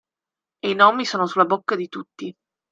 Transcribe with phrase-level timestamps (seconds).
[0.63, 2.35] E i nomi sono sulla bocca di tutti.